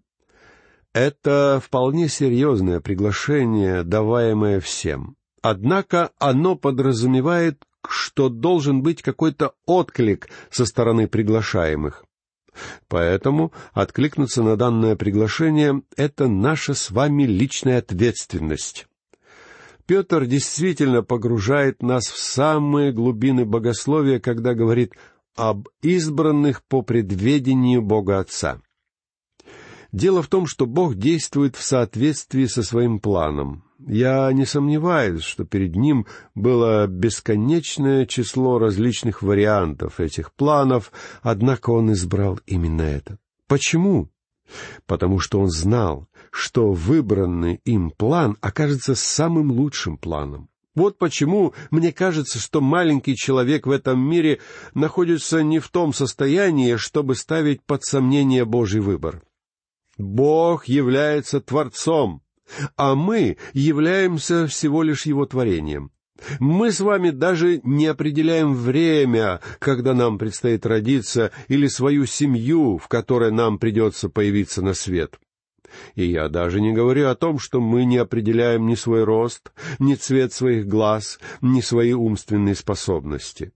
Это 0.97 1.61
вполне 1.63 2.09
серьезное 2.09 2.81
приглашение, 2.81 3.83
даваемое 3.83 4.61
всем. 4.61 5.17
Однако 5.43 6.13
оно 6.19 6.57
подразумевает, 6.57 7.63
что 7.87 8.31
должен 8.31 8.81
быть 8.81 9.03
какой-то 9.03 9.53
отклик 9.67 10.31
со 10.51 10.65
стороны 10.65 11.07
приглашаемых. 11.07 12.03
Поэтому 12.89 13.53
откликнуться 13.75 14.43
на 14.43 14.57
данное 14.57 14.97
приглашение— 14.97 15.83
это 15.99 16.29
наша 16.29 16.73
с 16.73 16.91
вами 16.91 17.25
личная 17.25 17.81
ответственность. 17.81 18.87
Петр 19.85 20.25
действительно 20.25 21.03
погружает 21.03 21.83
нас 21.83 22.07
в 22.07 22.19
самые 22.19 22.91
глубины 22.91 23.45
богословия, 23.45 24.19
когда 24.19 24.55
говорит 24.55 24.95
об 25.37 25.69
избранных 25.83 26.65
по 26.65 26.81
предведению 26.81 27.83
Бога 27.83 28.21
Отца. 28.21 28.63
Дело 29.97 30.21
в 30.21 30.29
том, 30.29 30.47
что 30.47 30.67
Бог 30.67 30.97
действует 30.97 31.57
в 31.57 31.63
соответствии 31.63 32.45
со 32.45 32.63
своим 32.63 33.01
планом. 33.01 33.65
Я 33.79 34.31
не 34.31 34.45
сомневаюсь, 34.45 35.23
что 35.23 35.47
перед 35.47 35.75
ним 35.75 36.05
было 36.35 36.87
бесконечное 36.87 38.05
число 38.05 38.59
различных 38.59 39.23
вариантов 39.23 39.99
этих 39.99 40.35
планов, 40.35 40.93
однако 41.23 41.71
он 41.71 41.95
избрал 41.95 42.39
именно 42.45 42.83
этот. 42.83 43.19
Почему? 43.49 44.11
Потому 44.85 45.19
что 45.19 45.41
он 45.41 45.49
знал, 45.49 46.09
что 46.31 46.73
выбранный 46.73 47.63
им 47.65 47.91
план 47.91 48.37
окажется 48.43 48.95
самым 48.95 49.51
лучшим 49.51 49.97
планом. 49.97 50.51
Вот 50.75 50.99
почему 50.99 51.55
мне 51.71 51.91
кажется, 51.91 52.39
что 52.39 52.61
маленький 52.61 53.17
человек 53.17 53.67
в 53.67 53.71
этом 53.71 53.99
мире 53.99 54.41
находится 54.75 55.43
не 55.43 55.59
в 55.59 55.71
том 55.71 55.95
состоянии, 55.95 56.77
чтобы 56.77 57.15
ставить 57.15 57.63
под 57.63 57.83
сомнение 57.83 58.45
Божий 58.45 58.83
выбор. 58.83 59.23
Бог 59.99 60.67
является 60.67 61.41
Творцом, 61.41 62.23
а 62.77 62.95
мы 62.95 63.39
являемся 63.53 64.47
всего 64.47 64.83
лишь 64.83 65.07
Его 65.07 65.27
творением. 65.27 65.91
Мы 66.41 66.73
с 66.73 66.81
вами 66.81 67.11
даже 67.11 67.61
не 67.63 67.87
определяем 67.87 68.55
время, 68.55 69.41
когда 69.59 69.95
нам 69.95 70.19
предстоит 70.19 70.65
родиться, 70.65 71.31
или 71.49 71.67
свою 71.67 72.07
семью, 72.07 72.79
в 72.79 72.89
которой 72.89 73.31
нам 73.31 73.59
придется 73.59 74.09
появиться 74.09 74.63
на 74.63 74.73
свет. 74.73 75.19
И 75.95 76.07
я 76.07 76.29
даже 76.29 76.61
не 76.61 76.73
говорю 76.73 77.09
о 77.09 77.15
том, 77.15 77.39
что 77.39 77.61
мы 77.61 77.85
не 77.85 77.99
определяем 77.99 78.67
ни 78.67 78.75
свой 78.75 79.05
рост, 79.05 79.53
ни 79.79 79.95
цвет 79.95 80.33
своих 80.33 80.67
глаз, 80.67 81.19
ни 81.43 81.61
свои 81.61 81.93
умственные 81.93 82.55
способности. 82.55 83.53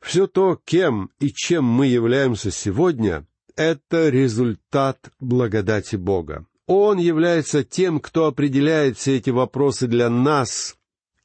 Все 0.00 0.26
то, 0.26 0.58
кем 0.64 1.10
и 1.20 1.32
чем 1.32 1.64
мы 1.64 1.86
являемся 1.86 2.50
сегодня, 2.50 3.26
это 3.56 4.08
результат 4.08 5.10
благодати 5.20 5.96
Бога. 5.96 6.46
Он 6.66 6.98
является 6.98 7.64
тем, 7.64 8.00
кто 8.00 8.26
определяет 8.26 8.96
все 8.96 9.16
эти 9.16 9.30
вопросы 9.30 9.86
для 9.86 10.08
нас 10.08 10.76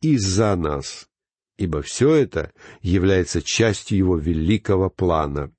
и 0.01 0.17
за 0.17 0.55
нас, 0.55 1.07
ибо 1.57 1.81
все 1.81 2.13
это 2.13 2.51
является 2.81 3.41
частью 3.41 3.97
Его 3.97 4.17
великого 4.17 4.89
плана. 4.89 5.51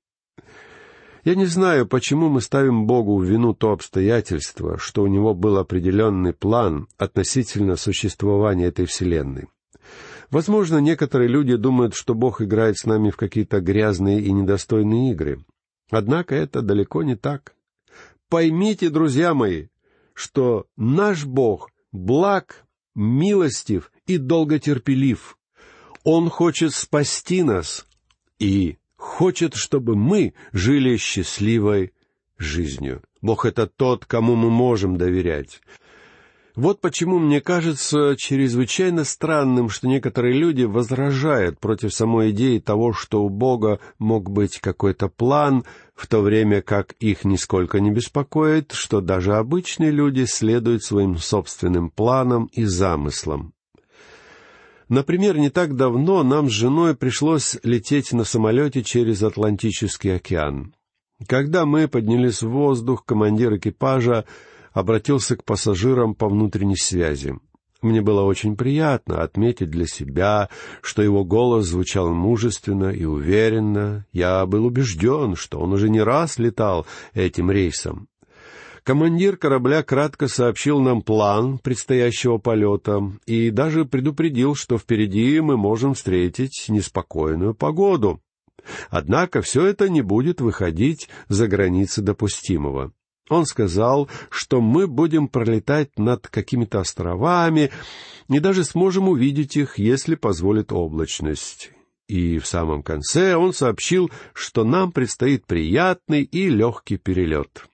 Я 1.25 1.35
не 1.35 1.45
знаю, 1.45 1.85
почему 1.85 2.29
мы 2.29 2.41
ставим 2.41 2.87
Богу 2.87 3.17
в 3.17 3.23
вину 3.23 3.53
то 3.53 3.71
обстоятельство, 3.71 4.77
что 4.77 5.03
у 5.03 5.07
Него 5.07 5.33
был 5.33 5.57
определенный 5.57 6.33
план 6.33 6.87
относительно 6.97 7.75
существования 7.75 8.67
этой 8.67 8.85
Вселенной. 8.85 9.47
Возможно, 10.31 10.77
некоторые 10.77 11.27
люди 11.27 11.55
думают, 11.55 11.95
что 11.95 12.13
Бог 12.13 12.41
играет 12.41 12.77
с 12.77 12.85
нами 12.85 13.09
в 13.09 13.17
какие-то 13.17 13.59
грязные 13.59 14.21
и 14.21 14.31
недостойные 14.31 15.11
игры. 15.11 15.43
Однако 15.89 16.35
это 16.35 16.61
далеко 16.61 17.03
не 17.03 17.15
так. 17.15 17.55
Поймите, 18.29 18.89
друзья 18.89 19.33
мои, 19.33 19.67
что 20.13 20.67
наш 20.77 21.25
Бог 21.25 21.71
благ, 21.91 22.65
милостив 22.95 23.91
и 24.05 24.17
долготерпелив. 24.17 25.37
Он 26.03 26.29
хочет 26.29 26.73
спасти 26.73 27.43
нас 27.43 27.87
и 28.37 28.77
хочет, 28.95 29.55
чтобы 29.55 29.95
мы 29.95 30.33
жили 30.51 30.97
счастливой 30.97 31.93
жизнью. 32.37 33.01
Бог— 33.21 33.45
это 33.45 33.67
тот, 33.67 34.05
кому 34.05 34.35
мы 34.35 34.49
можем 34.49 34.97
доверять. 34.97 35.61
Вот 36.59 36.81
почему 36.81 37.19
мне 37.19 37.39
кажется 37.39 38.17
чрезвычайно 38.17 39.05
странным, 39.05 39.69
что 39.69 39.87
некоторые 39.87 40.37
люди 40.37 40.63
возражают 40.63 41.57
против 41.57 41.93
самой 41.93 42.31
идеи 42.31 42.59
того, 42.59 42.91
что 42.91 43.23
у 43.23 43.29
Бога 43.29 43.79
мог 43.97 44.29
быть 44.29 44.59
какой-то 44.59 45.07
план, 45.07 45.63
в 45.95 46.05
то 46.07 46.19
время 46.19 46.61
как 46.61 46.91
их 46.99 47.23
нисколько 47.23 47.79
не 47.79 47.91
беспокоит, 47.91 48.73
что 48.73 48.99
даже 48.99 49.37
обычные 49.37 49.91
люди 49.91 50.25
следуют 50.25 50.83
своим 50.83 51.17
собственным 51.17 51.91
планам 51.91 52.49
и 52.51 52.65
замыслам. 52.65 53.53
Например, 54.89 55.37
не 55.37 55.49
так 55.49 55.77
давно 55.77 56.23
нам 56.23 56.49
с 56.49 56.51
женой 56.51 56.93
пришлось 56.93 57.55
лететь 57.63 58.11
на 58.11 58.25
самолете 58.25 58.83
через 58.83 59.23
Атлантический 59.23 60.13
океан. 60.13 60.75
Когда 61.25 61.65
мы 61.65 61.87
поднялись 61.87 62.41
в 62.41 62.49
воздух, 62.49 63.05
командир 63.05 63.55
экипажа 63.55 64.25
обратился 64.73 65.35
к 65.35 65.43
пассажирам 65.43 66.15
по 66.15 66.27
внутренней 66.27 66.77
связи. 66.77 67.35
Мне 67.81 68.01
было 68.01 68.23
очень 68.23 68.57
приятно 68.57 69.21
отметить 69.21 69.69
для 69.69 69.85
себя, 69.85 70.49
что 70.81 71.01
его 71.01 71.23
голос 71.23 71.67
звучал 71.67 72.13
мужественно 72.13 72.89
и 72.89 73.05
уверенно. 73.05 74.05
Я 74.11 74.45
был 74.45 74.65
убежден, 74.65 75.35
что 75.35 75.59
он 75.59 75.71
уже 75.71 75.89
не 75.89 76.01
раз 76.01 76.39
летал 76.39 76.85
этим 77.13 77.49
рейсом. 77.49 78.09
Командир 78.83 79.37
корабля 79.37 79.83
кратко 79.83 80.27
сообщил 80.27 80.79
нам 80.79 81.01
план 81.01 81.59
предстоящего 81.59 82.37
полета 82.37 83.11
и 83.25 83.49
даже 83.49 83.85
предупредил, 83.85 84.55
что 84.55 84.77
впереди 84.77 85.39
мы 85.39 85.57
можем 85.57 85.93
встретить 85.93 86.65
неспокойную 86.67 87.53
погоду. 87.53 88.19
Однако 88.89 89.41
все 89.41 89.65
это 89.65 89.89
не 89.89 90.01
будет 90.01 90.41
выходить 90.41 91.07
за 91.27 91.47
границы 91.47 92.01
допустимого. 92.01 92.91
Он 93.29 93.45
сказал, 93.45 94.09
что 94.29 94.59
мы 94.59 94.87
будем 94.87 95.27
пролетать 95.27 95.97
над 95.97 96.27
какими-то 96.27 96.79
островами 96.79 97.71
и 98.27 98.39
даже 98.39 98.63
сможем 98.63 99.07
увидеть 99.07 99.55
их, 99.55 99.77
если 99.77 100.15
позволит 100.15 100.71
облачность. 100.71 101.71
И 102.07 102.39
в 102.39 102.47
самом 102.47 102.81
конце 102.81 103.35
он 103.35 103.53
сообщил, 103.53 104.09
что 104.33 104.63
нам 104.63 104.91
предстоит 104.91 105.45
приятный 105.45 106.23
и 106.23 106.49
легкий 106.49 106.97
перелет. 106.97 107.67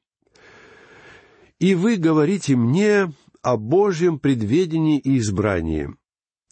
«И 1.57 1.73
вы 1.73 1.95
говорите 1.95 2.57
мне 2.57 3.13
о 3.41 3.55
Божьем 3.55 4.19
предведении 4.19 4.99
и 4.99 5.19
избрании. 5.19 5.89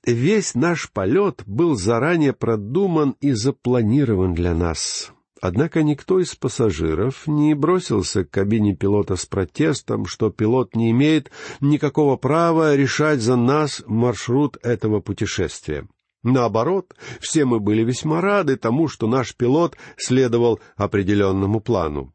Весь 0.06 0.56
наш 0.56 0.90
полет 0.92 1.44
был 1.46 1.76
заранее 1.76 2.32
продуман 2.32 3.18
и 3.20 3.32
запланирован 3.32 4.34
для 4.34 4.54
нас. 4.54 5.12
Однако 5.44 5.84
никто 5.84 6.22
из 6.22 6.36
пассажиров 6.36 7.28
не 7.28 7.54
бросился 7.54 8.24
к 8.24 8.30
кабине 8.30 8.78
пилота 8.78 9.18
с 9.18 9.26
протестом, 9.26 10.06
что 10.06 10.30
пилот 10.30 10.74
не 10.74 10.92
имеет 10.92 11.32
никакого 11.60 12.16
права 12.16 12.78
решать 12.78 13.20
за 13.20 13.36
нас 13.36 13.84
маршрут 13.86 14.58
этого 14.64 15.02
путешествия. 15.02 15.86
Наоборот, 16.24 16.96
все 17.20 17.44
мы 17.44 17.60
были 17.60 17.84
весьма 17.84 18.22
рады 18.22 18.56
тому, 18.56 18.88
что 18.88 19.06
наш 19.06 19.36
пилот 19.36 19.76
следовал 19.98 20.62
определенному 20.78 21.60
плану. 21.60 22.14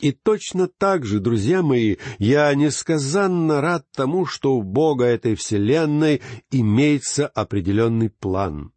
И 0.00 0.10
точно 0.10 0.66
так 0.66 1.06
же, 1.06 1.20
друзья 1.20 1.62
мои, 1.62 1.98
я 2.18 2.52
несказанно 2.56 3.60
рад 3.60 3.86
тому, 3.94 4.26
что 4.26 4.56
у 4.56 4.62
Бога 4.64 5.04
этой 5.04 5.36
вселенной 5.36 6.20
имеется 6.50 7.28
определенный 7.28 8.10
план, 8.10 8.72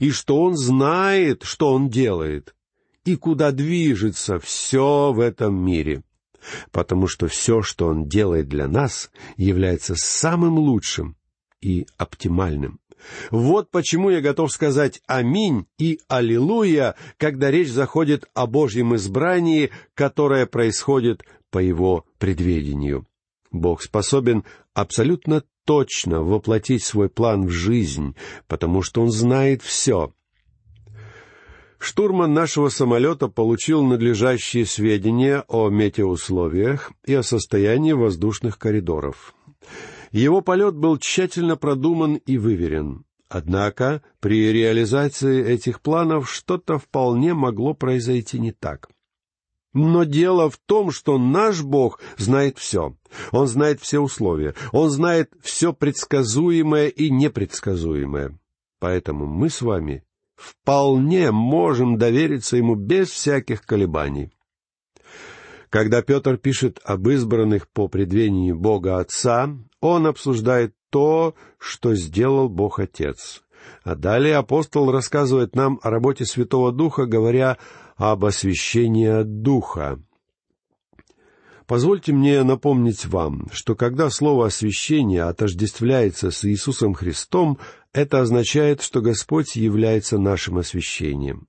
и 0.00 0.10
что 0.10 0.40
Он 0.40 0.56
знает, 0.56 1.42
что 1.42 1.70
Он 1.74 1.90
делает 1.90 2.55
и 3.06 3.16
куда 3.16 3.52
движется 3.52 4.38
все 4.38 5.12
в 5.12 5.20
этом 5.20 5.54
мире. 5.54 6.02
Потому 6.72 7.06
что 7.06 7.28
все, 7.28 7.62
что 7.62 7.86
Он 7.86 8.06
делает 8.06 8.48
для 8.48 8.68
нас, 8.68 9.10
является 9.36 9.94
самым 9.96 10.58
лучшим 10.58 11.16
и 11.62 11.86
оптимальным. 11.96 12.80
Вот 13.30 13.70
почему 13.70 14.10
я 14.10 14.20
готов 14.20 14.52
сказать 14.52 15.00
«Аминь» 15.06 15.66
и 15.78 16.00
«Аллилуйя», 16.08 16.96
когда 17.18 17.50
речь 17.50 17.70
заходит 17.70 18.28
о 18.34 18.46
Божьем 18.46 18.94
избрании, 18.96 19.70
которое 19.94 20.46
происходит 20.46 21.24
по 21.50 21.58
Его 21.58 22.04
предведению. 22.18 23.06
Бог 23.52 23.82
способен 23.82 24.44
абсолютно 24.74 25.44
точно 25.64 26.22
воплотить 26.22 26.84
свой 26.84 27.08
план 27.08 27.46
в 27.46 27.50
жизнь, 27.50 28.16
потому 28.48 28.82
что 28.82 29.02
Он 29.02 29.10
знает 29.10 29.62
все, 29.62 30.12
Штурман 31.78 32.32
нашего 32.32 32.68
самолета 32.68 33.28
получил 33.28 33.82
надлежащие 33.82 34.64
сведения 34.64 35.44
о 35.48 35.68
метеоусловиях 35.68 36.92
и 37.04 37.14
о 37.14 37.22
состоянии 37.22 37.92
воздушных 37.92 38.58
коридоров. 38.58 39.34
Его 40.10 40.40
полет 40.40 40.74
был 40.74 40.98
тщательно 40.98 41.56
продуман 41.56 42.14
и 42.14 42.38
выверен. 42.38 43.04
Однако 43.28 44.02
при 44.20 44.52
реализации 44.52 45.44
этих 45.44 45.80
планов 45.80 46.30
что-то 46.30 46.78
вполне 46.78 47.34
могло 47.34 47.74
произойти 47.74 48.38
не 48.38 48.52
так. 48.52 48.88
Но 49.74 50.04
дело 50.04 50.48
в 50.48 50.56
том, 50.56 50.90
что 50.90 51.18
наш 51.18 51.62
Бог 51.62 52.00
знает 52.16 52.56
все. 52.56 52.96
Он 53.30 53.46
знает 53.46 53.80
все 53.82 53.98
условия. 53.98 54.54
Он 54.72 54.88
знает 54.88 55.32
все 55.42 55.74
предсказуемое 55.74 56.88
и 56.88 57.10
непредсказуемое. 57.10 58.38
Поэтому 58.78 59.26
мы 59.26 59.50
с 59.50 59.60
вами 59.60 60.02
вполне 60.36 61.32
можем 61.32 61.98
довериться 61.98 62.56
ему 62.56 62.74
без 62.74 63.10
всяких 63.10 63.62
колебаний. 63.62 64.30
Когда 65.70 66.02
Петр 66.02 66.36
пишет 66.36 66.80
об 66.84 67.08
избранных 67.08 67.68
по 67.68 67.88
предвению 67.88 68.56
Бога 68.56 68.98
Отца, 68.98 69.50
он 69.80 70.06
обсуждает 70.06 70.74
то, 70.90 71.34
что 71.58 71.94
сделал 71.94 72.48
Бог 72.48 72.78
Отец. 72.78 73.42
А 73.82 73.94
далее 73.94 74.36
апостол 74.36 74.92
рассказывает 74.92 75.56
нам 75.56 75.80
о 75.82 75.90
работе 75.90 76.24
Святого 76.24 76.70
Духа, 76.70 77.06
говоря 77.06 77.58
об 77.96 78.24
освящении 78.24 79.22
Духа. 79.22 80.00
Позвольте 81.66 82.12
мне 82.12 82.44
напомнить 82.44 83.06
вам, 83.06 83.48
что 83.52 83.74
когда 83.74 84.08
слово 84.08 84.46
«освящение» 84.46 85.24
отождествляется 85.24 86.30
с 86.30 86.44
Иисусом 86.44 86.94
Христом, 86.94 87.58
это 87.96 88.20
означает, 88.20 88.82
что 88.82 89.00
Господь 89.00 89.56
является 89.56 90.18
нашим 90.18 90.58
освящением. 90.58 91.48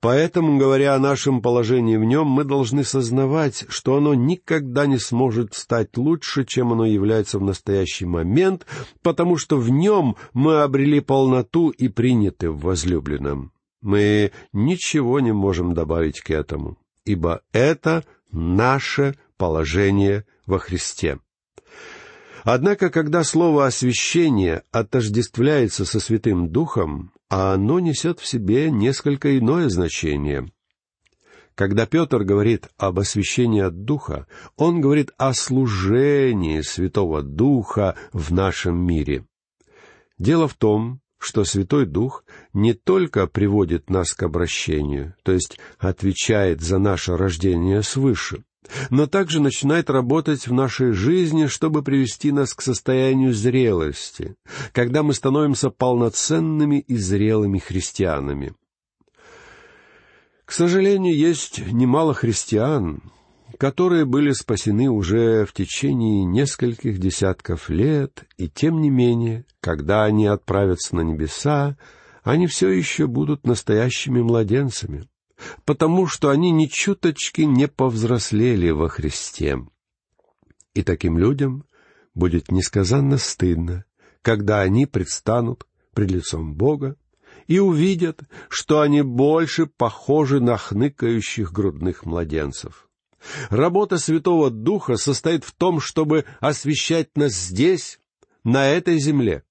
Поэтому, 0.00 0.56
говоря 0.56 0.94
о 0.94 1.00
нашем 1.00 1.42
положении 1.42 1.96
в 1.96 2.04
нем, 2.04 2.28
мы 2.28 2.44
должны 2.44 2.84
сознавать, 2.84 3.66
что 3.68 3.96
оно 3.96 4.14
никогда 4.14 4.86
не 4.86 4.98
сможет 4.98 5.54
стать 5.54 5.96
лучше, 5.96 6.44
чем 6.44 6.72
оно 6.72 6.86
является 6.86 7.40
в 7.40 7.42
настоящий 7.42 8.06
момент, 8.06 8.64
потому 9.02 9.36
что 9.36 9.56
в 9.56 9.68
нем 9.68 10.14
мы 10.32 10.60
обрели 10.60 11.00
полноту 11.00 11.70
и 11.70 11.88
приняты 11.88 12.52
в 12.52 12.60
возлюбленном. 12.60 13.50
Мы 13.80 14.30
ничего 14.52 15.18
не 15.18 15.32
можем 15.32 15.74
добавить 15.74 16.20
к 16.20 16.30
этому, 16.30 16.78
ибо 17.04 17.40
это 17.50 18.04
наше 18.30 19.16
положение 19.36 20.24
во 20.46 20.60
Христе. 20.60 21.18
Однако, 22.44 22.90
когда 22.90 23.24
слово 23.24 23.66
«освящение» 23.66 24.62
отождествляется 24.70 25.84
со 25.84 26.00
Святым 26.00 26.50
Духом, 26.50 27.12
а 27.28 27.54
оно 27.54 27.80
несет 27.80 28.20
в 28.20 28.26
себе 28.26 28.70
несколько 28.70 29.38
иное 29.38 29.68
значение. 29.68 30.48
Когда 31.54 31.86
Петр 31.86 32.22
говорит 32.22 32.68
об 32.76 33.00
освящении 33.00 33.60
от 33.60 33.84
Духа, 33.84 34.26
он 34.56 34.80
говорит 34.80 35.10
о 35.18 35.34
служении 35.34 36.60
Святого 36.60 37.22
Духа 37.22 37.96
в 38.12 38.32
нашем 38.32 38.78
мире. 38.78 39.26
Дело 40.18 40.46
в 40.46 40.54
том, 40.54 41.00
что 41.18 41.44
Святой 41.44 41.84
Дух 41.84 42.24
не 42.52 42.74
только 42.74 43.26
приводит 43.26 43.90
нас 43.90 44.14
к 44.14 44.22
обращению, 44.22 45.14
то 45.24 45.32
есть 45.32 45.58
отвечает 45.78 46.60
за 46.60 46.78
наше 46.78 47.16
рождение 47.16 47.82
свыше, 47.82 48.44
но 48.90 49.06
также 49.06 49.40
начинает 49.40 49.90
работать 49.90 50.46
в 50.46 50.52
нашей 50.52 50.92
жизни, 50.92 51.46
чтобы 51.46 51.82
привести 51.82 52.32
нас 52.32 52.54
к 52.54 52.62
состоянию 52.62 53.32
зрелости, 53.32 54.34
когда 54.72 55.02
мы 55.02 55.14
становимся 55.14 55.70
полноценными 55.70 56.80
и 56.80 56.96
зрелыми 56.96 57.58
христианами. 57.58 58.54
К 60.44 60.52
сожалению, 60.52 61.14
есть 61.14 61.60
немало 61.72 62.14
христиан, 62.14 63.02
которые 63.58 64.04
были 64.04 64.32
спасены 64.32 64.88
уже 64.88 65.44
в 65.44 65.52
течение 65.52 66.24
нескольких 66.24 66.98
десятков 66.98 67.68
лет, 67.68 68.24
и 68.36 68.48
тем 68.48 68.80
не 68.80 68.88
менее, 68.88 69.44
когда 69.60 70.04
они 70.04 70.26
отправятся 70.26 70.96
на 70.96 71.00
небеса, 71.00 71.76
они 72.22 72.46
все 72.46 72.70
еще 72.70 73.06
будут 73.06 73.46
настоящими 73.46 74.22
младенцами, 74.22 75.08
потому 75.64 76.06
что 76.06 76.30
они 76.30 76.50
ни 76.50 76.66
чуточки 76.66 77.42
не 77.42 77.68
повзрослели 77.68 78.70
во 78.70 78.88
Христе. 78.88 79.58
И 80.74 80.82
таким 80.82 81.18
людям 81.18 81.64
будет 82.14 82.50
несказанно 82.50 83.18
стыдно, 83.18 83.84
когда 84.22 84.60
они 84.60 84.86
предстанут 84.86 85.66
пред 85.94 86.10
лицом 86.10 86.54
Бога 86.54 86.96
и 87.46 87.58
увидят, 87.58 88.20
что 88.48 88.80
они 88.80 89.02
больше 89.02 89.66
похожи 89.66 90.40
на 90.40 90.56
хныкающих 90.56 91.52
грудных 91.52 92.04
младенцев. 92.04 92.88
Работа 93.50 93.98
Святого 93.98 94.50
Духа 94.50 94.96
состоит 94.96 95.44
в 95.44 95.52
том, 95.52 95.80
чтобы 95.80 96.24
освещать 96.40 97.16
нас 97.16 97.32
здесь, 97.32 97.98
на 98.44 98.66
этой 98.68 98.98
земле. 98.98 99.42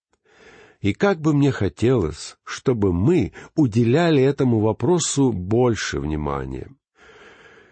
И 0.81 0.93
как 0.93 1.19
бы 1.19 1.33
мне 1.33 1.51
хотелось, 1.51 2.37
чтобы 2.43 2.93
мы 2.93 3.33
уделяли 3.55 4.21
этому 4.21 4.59
вопросу 4.59 5.31
больше 5.31 5.99
внимания. 5.99 6.69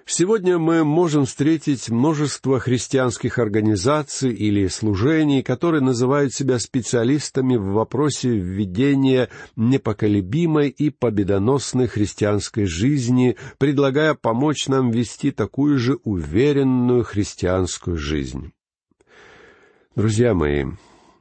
Сегодня 0.08 0.60
мы 0.60 0.84
можем 0.84 1.26
встретить 1.26 1.90
множество 1.90 2.60
христианских 2.60 3.40
организаций 3.40 4.32
или 4.32 4.68
служений, 4.68 5.42
которые 5.42 5.82
называют 5.82 6.32
себя 6.32 6.60
специалистами 6.60 7.56
в 7.56 7.74
вопросе 7.74 8.30
введения 8.30 9.30
непоколебимой 9.56 10.70
и 10.70 10.92
победоносной 10.92 11.88
христианской 11.88 12.66
жизни, 12.66 13.36
предлагая 13.58 14.14
помочь 14.14 14.68
нам 14.68 14.92
вести 14.92 15.32
такую 15.32 15.80
же 15.80 15.98
уверенную 16.04 17.04
христианскую 17.04 17.98
жизнь. 17.98 18.52
Друзья 19.96 20.36
мои, 20.36 20.66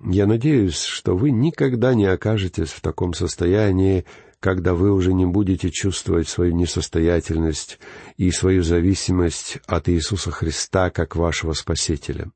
я 0.04 0.26
надеюсь, 0.26 0.80
что 0.80 1.16
вы 1.16 1.30
никогда 1.30 1.94
не 1.94 2.06
окажетесь 2.06 2.68
в 2.68 2.80
таком 2.80 3.14
состоянии, 3.14 4.04
когда 4.38 4.74
вы 4.74 4.92
уже 4.92 5.14
не 5.14 5.24
будете 5.24 5.70
чувствовать 5.70 6.28
свою 6.28 6.54
несостоятельность 6.54 7.78
и 8.18 8.30
свою 8.30 8.62
зависимость 8.62 9.58
от 9.66 9.88
Иисуса 9.88 10.30
Христа 10.30 10.90
как 10.90 11.16
вашего 11.16 11.54
Спасителя. 11.54 12.30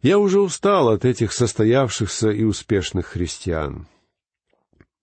Я 0.00 0.18
уже 0.18 0.40
устал 0.40 0.88
от 0.88 1.04
этих 1.04 1.32
состоявшихся 1.32 2.30
и 2.30 2.44
успешных 2.44 3.06
христиан. 3.06 3.86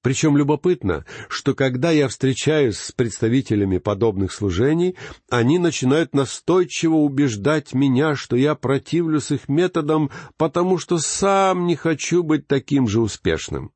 Причем 0.06 0.38
любопытно, 0.38 1.04
что 1.30 1.56
когда 1.56 1.90
я 1.90 2.08
встречаюсь 2.08 2.78
с 2.78 2.92
представителями 2.92 3.80
подобных 3.80 4.32
служений, 4.34 4.96
они 5.32 5.58
начинают 5.58 6.14
настойчиво 6.14 6.98
убеждать 6.98 7.74
меня, 7.74 8.16
что 8.16 8.36
я 8.36 8.54
противлюсь 8.54 9.32
их 9.32 9.50
методам, 9.50 10.12
потому 10.38 10.78
что 10.78 11.00
сам 11.00 11.66
не 11.66 11.76
хочу 11.76 12.22
быть 12.22 12.46
таким 12.46 12.88
же 12.88 13.02
успешным. 13.02 13.72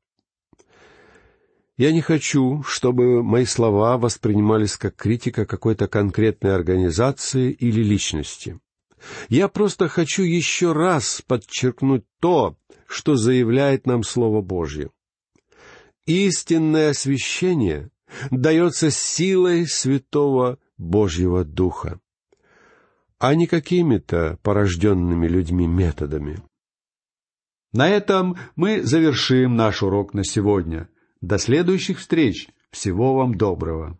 Я 1.76 1.90
не 1.90 2.00
хочу, 2.00 2.62
чтобы 2.62 3.24
мои 3.24 3.44
слова 3.44 3.98
воспринимались 3.98 4.76
как 4.76 4.94
критика 4.94 5.46
какой-то 5.46 5.88
конкретной 5.88 6.54
организации 6.54 7.50
или 7.50 7.82
личности. 7.82 8.60
Я 9.28 9.48
просто 9.48 9.88
хочу 9.88 10.22
еще 10.22 10.74
раз 10.74 11.24
подчеркнуть 11.26 12.04
то, 12.20 12.56
что 12.86 13.16
заявляет 13.16 13.84
нам 13.84 14.04
Слово 14.04 14.42
Божье. 14.42 14.90
Истинное 16.06 16.90
освящение 16.90 17.90
дается 18.30 18.90
силой 18.90 19.66
Святого 19.66 20.58
Божьего 20.78 21.44
Духа, 21.44 22.00
а 23.18 23.34
не 23.34 23.46
какими-то 23.46 24.38
порожденными 24.42 25.28
людьми 25.28 25.66
методами. 25.66 26.42
На 27.72 27.88
этом 27.88 28.36
мы 28.56 28.82
завершим 28.82 29.54
наш 29.54 29.82
урок 29.82 30.14
на 30.14 30.24
сегодня— 30.24 30.88
до 31.20 31.38
следующих 31.38 31.98
встреч. 31.98 32.48
Всего 32.70 33.14
вам 33.14 33.34
доброго. 33.34 33.98